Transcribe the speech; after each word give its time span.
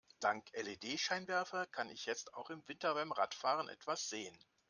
Dank 0.19 0.47
LED-Scheinwerfer 0.55 1.67
kann 1.67 1.87
ich 1.91 2.07
jetzt 2.07 2.33
auch 2.33 2.49
im 2.49 2.67
Winter 2.67 2.95
beim 2.95 3.11
Radfahren 3.11 3.69
etwas 3.69 4.09
sehen. 4.09 4.35